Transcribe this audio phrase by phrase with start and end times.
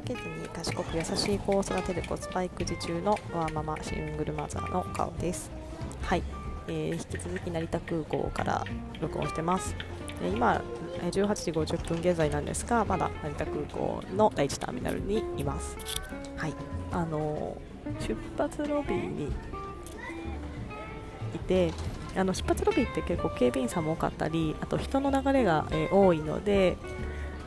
[0.00, 5.50] かけずに賢く優しい子を育てるコツパ育児中のワーママシングルマザーの顔です。
[6.02, 6.22] はい、
[6.68, 8.64] えー、引き続き成田空港から
[9.00, 9.76] 録音してます。
[10.22, 10.62] 今
[11.02, 15.76] 18時50分現在なんですがまだ成田空港の第1ターミナルにいます。
[16.36, 16.54] はい。
[16.92, 17.56] あの
[18.00, 19.32] 出発ロビーに
[21.34, 21.72] いて
[22.16, 26.76] あの出発ロビーって結構警備員さんも多かったりあと人の流れが、えー、多いので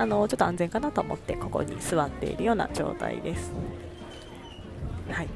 [0.00, 3.52] あのちょっと安全かなと思ってここに座っているような状態です。
[5.10, 5.28] はい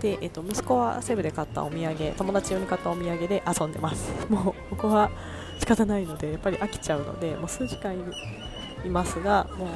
[0.00, 5.10] でえっと、息子はセブで買ったお土産友達用に買ったお土産で遊んでます もうここは
[5.58, 8.14] 仕方ないのでやっぱり飽きちゃうのでもう数時間いる
[8.86, 9.68] いますがもう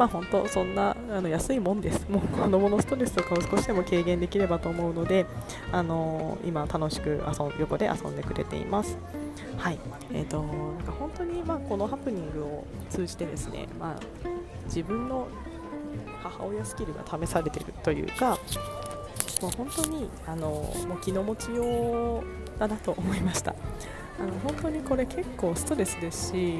[0.00, 2.08] まあ本当そんなあの安いもんです。
[2.08, 5.26] もう子供のストレスとかを少しでも軽減できればと思うので
[5.72, 8.96] あの今楽しく遊横で遊んでくれています。
[9.58, 9.78] はい。
[10.10, 14.28] えーと、なんか本当にまあこのハプニングを通じてですね、まあ、
[14.64, 15.28] 自分の
[16.22, 18.38] 母親スキルが試されているというか
[19.40, 20.48] もう本当にあの
[20.88, 23.54] もう気の持ちようだなと思いました。
[24.18, 26.58] あの本当にこれ結構ストレスですし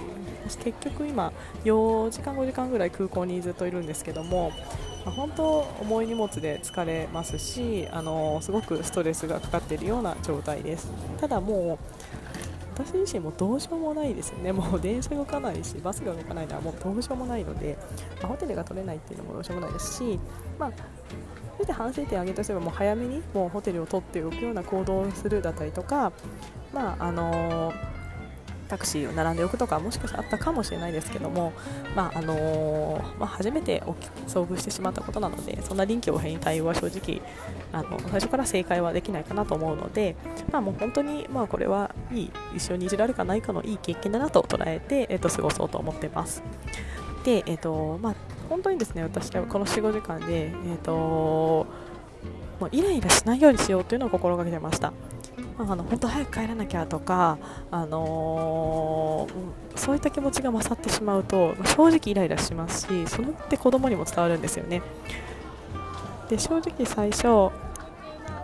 [0.49, 1.31] 私結局今
[1.65, 4.51] 4時間5時間ぐらい空港にずっといるんですけども、
[5.05, 10.91] ま、本当重い荷物で疲れますしあのすごくストレスがかかっているような状態です。
[11.21, 11.79] ただもう
[12.85, 17.77] 私自身もどうしようもないですよね、 もう電車動かないし、バスが動かないのはもうどうしようもないので、
[18.21, 20.19] まあ、ホテルが取れないっていうのもどうしようもないですし、
[20.59, 20.73] まあ、
[21.55, 26.13] それで反省点を挙げとすれば、もう早めにもうホテルを取っておくような行動をするだったりとか、
[26.73, 27.90] まああのー
[28.71, 31.53] タクシーを並んでおくとかもしかしたらあったかもしれないですけども、
[31.95, 33.83] まああのー、まあ、初めて
[34.27, 37.21] 遭遇してしまったことなのでそんな臨機応変に対応は正直
[37.73, 40.17] あの最初から正解はできないかなと思うので、
[40.51, 46.43] まあ、もう本当に、まあ、これはいい一緒にいじられるかないかのいい経験だなと捉えて、えー、と過ごそうと思ってます。
[47.25, 48.15] で、えーとまあ、
[48.49, 51.67] 本当にですね私はこの4、5時間で、えーと
[52.61, 54.93] もうイライラしないようにしようというのを心がけてました。
[55.59, 57.39] あの本当早く帰らなきゃとか、
[57.71, 64.83] あのー、そういった気持ちが勝ってしまうと正直イライラしますしそれって子供にも伝わるんですよね。
[66.29, 67.51] で正直最初、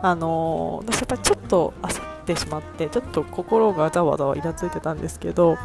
[0.03, 5.57] あのー、私やっぱりちょっと焦ってしまってちょっと心がざわざわイラついてたんですけど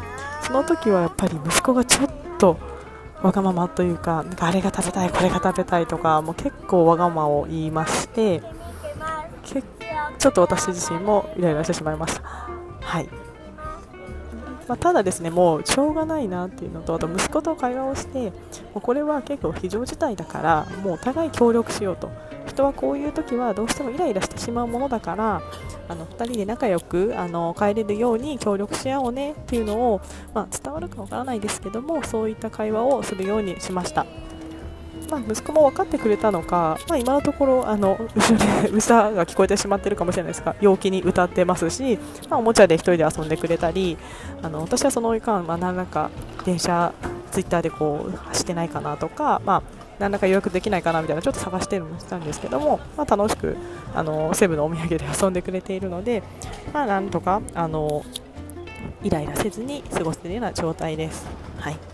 [0.42, 2.56] その時はやっぱり息子がちょっと
[3.22, 8.42] わがままというかなんかあれが食べたいこれが食べたいとかもう結構わがままを言いまして
[9.42, 9.66] 結
[10.22, 12.22] ちょっと私自身もイライラしてしまいました。
[12.80, 13.08] はい
[14.68, 18.34] まあ、ただですね、もうしょうがないなっていうのと、あと息子と会話をして、も
[18.76, 22.08] うこれは結構非常事態だから、もうお互い協力しようと。
[22.46, 25.42] 人はこういう時はどうしてもイライラしてしまうものだから
[25.88, 30.00] あの2人で仲良くあの帰れるように協力し合おうねっていうのを、
[30.34, 34.06] まあ、伝わるかわからないですけどもそういった会話をするようにしました。
[35.12, 41.98] まあ、息子も分かってくれたのか、まあ、今のところあの後ろで歌が聞こえてしまってるかもしれないですが陽気に歌ってますし、
[42.30, 43.98] まあ、おもちゃで1人で遊んでくれたり
[44.40, 46.10] あの私はその間、まあ、何らか
[46.46, 46.94] 電車
[47.30, 49.62] ツイッターでこう走ってないかなとか、まあ、
[49.98, 53.58] 何らか予約できないかなみたいなちょっと探してるのしたんですけども、まあ、楽しく
[53.94, 56.22] あのセブのお土産で遊んでくれているので、
[56.72, 58.02] まあ、なんとかあの
[59.02, 61.26] イライラせずに過ごせるような状態です。
[61.58, 61.91] はい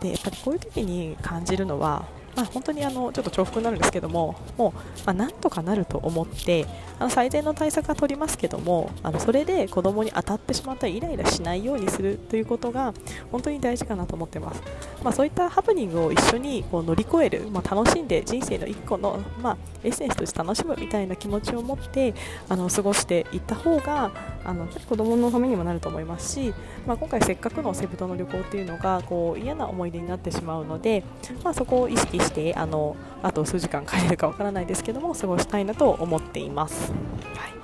[0.00, 2.06] でやっぱりこういう時に感じるのは
[2.38, 4.72] まあ、本当にあのちょっと重複になるんですけども、もう、
[5.04, 6.66] まあ、なんとかなると思って、
[7.00, 12.94] あの最善の対策は取りますけども、あのそれで子供に当たってしまったらイライラしないようにするということが
[13.32, 14.62] 本当に大事かなと思ってます。
[15.02, 22.14] まあ、そういったハプニングを一緒にこう乗り越える、まあ、楽しんで人生の1個の、ま、エッセンスとして楽しむみたいな気持ちを持って
[22.48, 24.12] あの過ごしていった方が
[24.44, 26.54] あの子供のためにもなると思いますし、
[26.86, 31.04] まあ、今回せっかくのセブ島の旅行っていうのがこう嫌な思い出になってしまうので、
[31.44, 36.92] まあ、そこを意識してあのあと数時間帰れるかわからないですけども過ごしたいなと思っています。
[37.34, 37.58] はい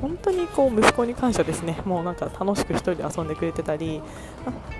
[0.00, 4.02] 本当にこう息子に感謝ですね、もうなんか楽しく1人で遊んでくれてたり、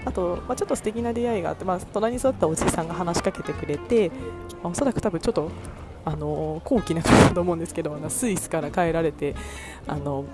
[0.04, 4.10] ああと、まあ、ちょっと素敵な出会いがあって、まあ、隣に座ったおじいさんが話しかけてくれて、
[4.62, 5.50] まあ、おそらく多分ちょっと
[6.04, 9.34] あの高貴な方だと思うんですけど、スイスから帰られて、
[9.86, 10.24] あの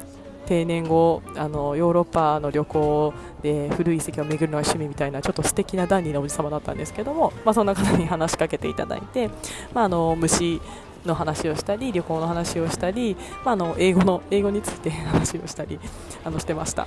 [0.42, 9.28] 定年後あのヨーロッパの旅行で古い遺跡を巡るのが趣味みたいなちょっと素敵なダンディーなおじ様だったんですけども、まあ、そんな方に話しかけていただいて、
[9.74, 10.60] まあ、あの虫
[11.04, 15.80] の話をしたり旅行の話をしたり、まあ、あの英語の英語について話をしたり
[16.24, 16.86] あのしてました。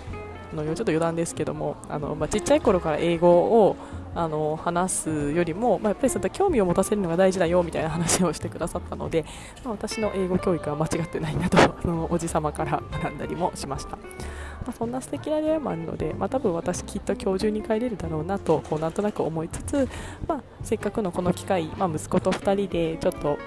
[0.54, 3.76] あのちょっと余談ですけどもあの、まあ、ちっちゃい頃から英語を
[4.16, 9.26] あの話すよりも、まあ、やっぱりその興味を持たせるのが大事だよみたいな話をしてくださったので、
[9.64, 13.98] まあ、私の英語教育は間違ってないなと あのおじ様から学んだりもしました。
[13.98, 19.88] まあ、そんな素敵な出会いもあるので、まあ、多分私きっと今日中に帰れるだろうなとこうなんとなく思いつつ、
[20.28, 23.38] まあ、せっかくのこの機会、まあ、息子と2人でちょっと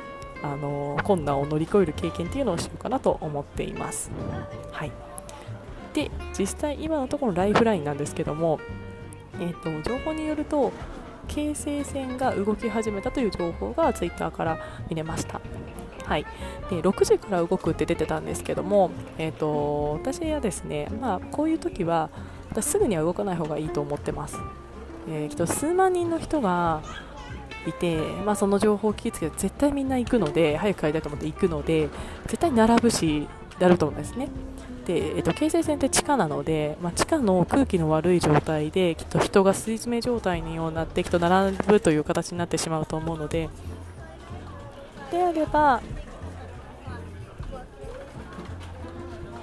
[0.42, 4.10] あの困難を乗り越える経験っていうのをしようかなと思っています。
[4.70, 4.92] はい、
[5.92, 8.60] で実際今のところライフラインなんですけども、
[9.40, 10.72] えーと、情報によると
[11.28, 14.58] 京成線が動き始めたという情報がツイッターから
[14.88, 15.40] 見れました。
[16.04, 16.24] はい、
[16.70, 22.08] で6時から動くって出てたんですけども、えーと、私はですね、まあ、こういう時は
[22.50, 24.38] 私すぐには動かない方がいいと思ってます。
[25.06, 26.82] えー、きっと数万人の人が
[27.66, 31.88] いて、まあ、その情報を聞きつけて絶対みんな行くので早く帰りたいと思って行くので
[32.26, 34.28] 絶対並ぶしやると思うんですね。
[34.88, 43.50] で、えっと、京成線って地下なので、まあ、地下の空気の悪い状態できっと人が吸い詰め状態にようなってきっと並ぶという形になってしまうと思うので。
[45.12, 45.80] であれば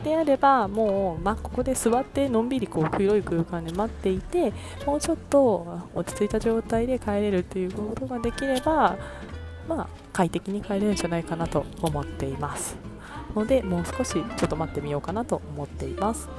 [0.03, 4.53] であればもう、まあ、ここで座ってのんびりこう広い空間で待っていて
[4.85, 8.97] もうちょっと落ち着いた状態で帰れるっていうことができれば、
[9.67, 12.84] まあ、快適に帰れるんじゃないかなと思っています。
[13.35, 16.29] のでもう少しちょっと待ってみようかなと思っています。